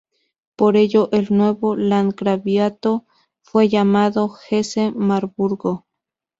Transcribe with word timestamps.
Por 0.55 0.77
ello, 0.77 1.09
el 1.11 1.27
nuevo 1.29 1.75
landgraviato 1.75 3.05
fue 3.43 3.69
llamado 3.69 4.35
Hesse-Marburgo. 4.49 5.85